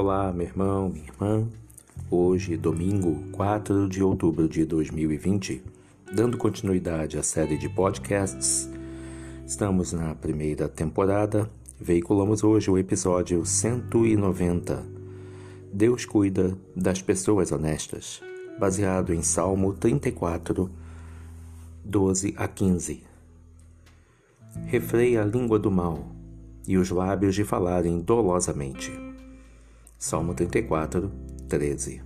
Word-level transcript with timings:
Olá, 0.00 0.32
meu 0.32 0.46
irmão, 0.46 0.88
minha 0.88 1.06
irmã. 1.06 1.48
Hoje, 2.08 2.56
domingo, 2.56 3.20
4 3.32 3.88
de 3.88 4.00
outubro 4.00 4.48
de 4.48 4.64
2020, 4.64 5.60
dando 6.14 6.38
continuidade 6.38 7.18
à 7.18 7.22
série 7.24 7.58
de 7.58 7.68
podcasts, 7.68 8.70
estamos 9.44 9.92
na 9.92 10.14
primeira 10.14 10.68
temporada. 10.68 11.50
Veiculamos 11.80 12.44
hoje 12.44 12.70
o 12.70 12.78
episódio 12.78 13.44
190. 13.44 14.86
Deus 15.72 16.04
cuida 16.04 16.56
das 16.76 17.02
pessoas 17.02 17.50
honestas, 17.50 18.22
baseado 18.56 19.12
em 19.12 19.20
Salmo 19.20 19.72
34, 19.72 20.70
12 21.84 22.34
a 22.36 22.46
15. 22.46 23.02
Refreia 24.64 25.22
a 25.22 25.26
língua 25.26 25.58
do 25.58 25.72
mal 25.72 26.06
e 26.68 26.78
os 26.78 26.88
lábios 26.88 27.34
de 27.34 27.42
falarem 27.42 27.98
dolosamente 27.98 29.07
Salmo 30.00 30.32
34, 30.32 31.10
13. 31.48 32.00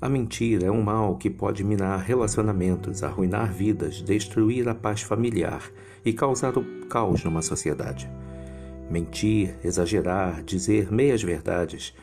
A 0.00 0.08
mentira 0.08 0.68
é 0.68 0.70
um 0.70 0.80
mal 0.80 1.18
que 1.18 1.28
pode 1.28 1.62
minar 1.62 1.98
relacionamentos, 1.98 3.02
arruinar 3.02 3.52
vidas, 3.52 4.00
destruir 4.00 4.66
a 4.66 4.74
paz 4.74 5.02
familiar 5.02 5.70
e 6.02 6.10
causar 6.10 6.56
o 6.56 6.86
caos 6.86 7.22
numa 7.22 7.42
sociedade. 7.42 8.10
Mentir, 8.90 9.58
exagerar, 9.62 10.42
dizer 10.42 10.90
meias-verdades, 10.90 11.94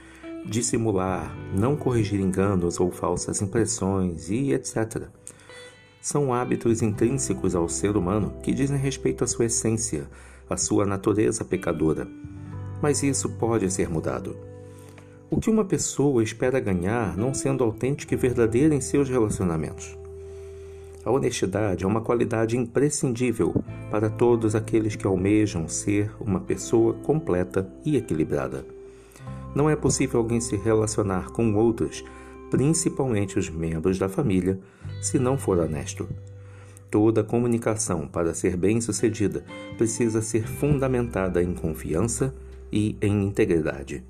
dissimular, 0.46 1.36
não 1.58 1.76
corrigir 1.76 2.20
enganos 2.20 2.80
ou 2.80 2.92
falsas 2.92 3.42
impressões 3.42 4.30
e 4.30 4.54
etc. 4.54 5.08
São 6.00 6.32
hábitos 6.32 6.84
intrínsecos 6.84 7.56
ao 7.56 7.68
ser 7.68 7.98
humano 7.98 8.36
que 8.44 8.54
dizem 8.54 8.78
respeito 8.78 9.24
à 9.24 9.28
sua 9.28 9.46
essência, 9.46 10.08
à 10.48 10.56
sua 10.56 10.86
natureza 10.86 11.44
pecadora 11.44 12.08
mas 12.82 13.04
isso 13.04 13.30
pode 13.30 13.72
ser 13.72 13.90
mudado. 13.90 14.36
O 15.30 15.40
que 15.40 15.50
uma 15.50 15.66
pessoa 15.66 16.24
espera 16.24 16.60
ganhar 16.60 17.18
não 17.18 17.34
sendo 17.34 17.64
autêntica 17.64 18.14
e 18.14 18.18
verdadeira 18.18 18.76
em 18.76 18.82
seus 18.82 19.10
relacionamentos? 19.10 19.98
A 21.04 21.12
honestidade 21.12 21.84
é 21.84 21.88
uma 21.88 22.02
qualidade 22.02 22.58
imprescindível 22.58 23.54
para 23.92 24.10
todos 24.10 24.56
aqueles 24.56 24.96
que 24.96 25.06
almejam 25.06 25.68
ser 25.68 26.12
uma 26.20 26.40
pessoa 26.40 26.94
completa 26.94 27.68
e 27.86 27.96
equilibrada. 27.96 28.66
Não 29.54 29.70
é 29.70 29.76
possível 29.76 30.20
alguém 30.20 30.42
se 30.42 30.56
relacionar 30.56 31.32
com 31.32 31.54
outros, 31.54 32.04
principalmente 32.50 33.38
os 33.38 33.50
membros 33.50 34.00
da 34.00 34.10
família, 34.10 34.60
se 35.02 35.20
não 35.20 35.38
for 35.38 35.60
honesto. 35.60 36.10
Toda 36.90 37.24
comunicação, 37.24 38.08
para 38.08 38.34
ser 38.34 38.58
bem-sucedida, 38.58 39.44
precisa 39.78 40.22
ser 40.22 40.48
fundamentada 40.48 41.42
em 41.42 41.54
confiança 41.54 42.34
e 42.76 42.98
em 43.02 43.24
integridade. 43.24 44.04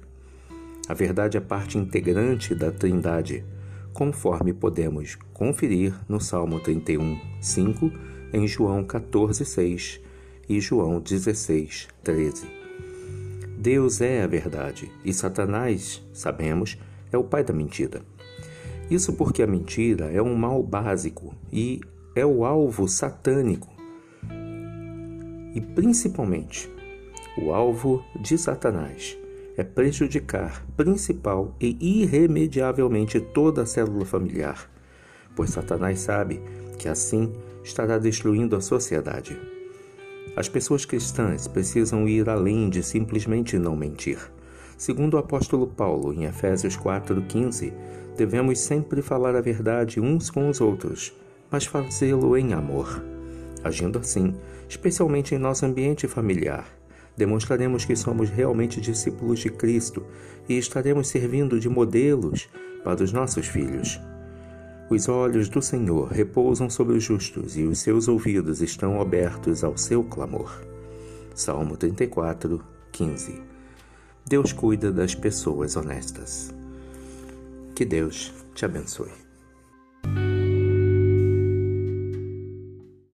A 0.89 0.93
verdade 0.95 1.37
é 1.37 1.39
parte 1.39 1.77
integrante 1.77 2.55
da 2.55 2.71
Trindade, 2.71 3.45
conforme 3.93 4.53
podemos 4.53 5.15
conferir 5.33 5.93
no 6.09 6.19
Salmo 6.19 6.59
31, 6.59 7.19
5, 7.39 7.91
em 8.33 8.47
João 8.47 8.83
14, 8.83 9.45
6 9.45 10.01
e 10.49 10.59
João 10.59 10.99
16, 10.99 11.87
13. 12.03 12.47
Deus 13.59 14.01
é 14.01 14.23
a 14.23 14.27
verdade 14.27 14.91
e 15.03 15.13
Satanás, 15.13 16.03
sabemos, 16.11 16.75
é 17.11 17.17
o 17.17 17.23
pai 17.23 17.43
da 17.43 17.53
mentira. 17.53 18.01
Isso 18.89 19.13
porque 19.13 19.43
a 19.43 19.47
mentira 19.47 20.11
é 20.11 20.21
um 20.21 20.35
mal 20.35 20.61
básico 20.63 21.35
e 21.53 21.81
é 22.15 22.25
o 22.25 22.43
alvo 22.43 22.87
satânico. 22.87 23.71
E 25.53 25.61
principalmente 25.61 26.69
o 27.37 27.53
alvo 27.53 28.03
de 28.19 28.37
Satanás 28.37 29.17
é 29.57 29.63
prejudicar 29.63 30.65
principal 30.75 31.55
e 31.59 31.77
irremediavelmente 32.01 33.19
toda 33.19 33.63
a 33.63 33.65
célula 33.65 34.05
familiar, 34.05 34.69
pois 35.35 35.49
Satanás 35.49 35.99
sabe 35.99 36.41
que 36.77 36.87
assim 36.87 37.33
estará 37.63 37.97
destruindo 37.97 38.55
a 38.55 38.61
sociedade. 38.61 39.37
As 40.35 40.49
pessoas 40.49 40.85
cristãs 40.85 41.47
precisam 41.47 42.07
ir 42.07 42.29
além 42.29 42.69
de 42.69 42.83
simplesmente 42.83 43.57
não 43.57 43.75
mentir. 43.75 44.19
Segundo 44.77 45.13
o 45.13 45.17
apóstolo 45.17 45.67
Paulo, 45.67 46.13
em 46.13 46.25
Efésios 46.25 46.77
4,15, 46.77 47.73
devemos 48.17 48.59
sempre 48.59 49.01
falar 49.01 49.35
a 49.35 49.41
verdade 49.41 50.01
uns 50.01 50.29
com 50.29 50.49
os 50.49 50.59
outros, 50.59 51.13
mas 51.49 51.65
fazê-lo 51.65 52.35
em 52.35 52.53
amor. 52.53 53.01
Agindo 53.63 53.99
assim, 53.99 54.35
especialmente 54.67 55.33
em 55.33 55.37
nosso 55.37 55.65
ambiente 55.65 56.07
familiar, 56.07 56.67
demonstraremos 57.15 57.85
que 57.85 57.95
somos 57.95 58.29
realmente 58.29 58.81
discípulos 58.81 59.39
de 59.39 59.49
Cristo 59.49 60.05
e 60.47 60.57
estaremos 60.57 61.07
servindo 61.07 61.59
de 61.59 61.69
modelos 61.69 62.49
para 62.83 63.03
os 63.03 63.11
nossos 63.11 63.47
filhos. 63.47 63.99
Os 64.89 65.09
olhos 65.09 65.49
do 65.49 65.61
Senhor 65.61 66.09
repousam 66.09 66.69
sobre 66.69 66.95
os 66.95 67.03
justos 67.03 67.57
e 67.57 67.63
os 67.63 67.79
seus 67.79 68.07
ouvidos 68.07 68.61
estão 68.61 69.01
abertos 69.01 69.63
ao 69.63 69.77
seu 69.77 70.03
clamor. 70.03 70.61
Salmo 71.33 71.75
34, 71.75 72.63
15. 72.91 73.41
Deus 74.27 74.53
cuida 74.53 74.91
das 74.91 75.15
pessoas 75.15 75.75
honestas. 75.75 76.53
Que 77.73 77.83
Deus 77.83 78.31
te 78.53 78.63
abençoe. 78.63 79.24